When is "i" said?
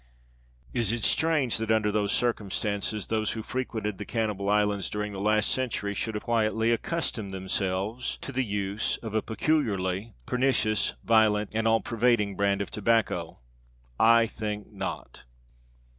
13.99-14.25